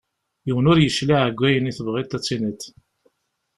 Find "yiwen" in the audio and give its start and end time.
0.45-0.69